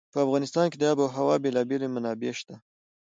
[0.13, 2.55] په افغانستان کې د آب وهوا بېلابېلې منابع شته.